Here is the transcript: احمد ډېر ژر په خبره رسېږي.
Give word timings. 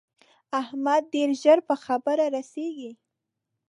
احمد 0.61 1.03
ډېر 1.13 1.29
ژر 1.41 1.59
په 1.67 1.75
خبره 1.85 2.25
رسېږي. 2.35 2.91